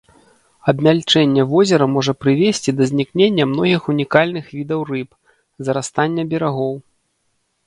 [0.71, 5.09] Абмяльчэнне возера можа прывесці да знікнення многіх унікальных відаў рыб,
[5.69, 6.75] зарастання берагоў.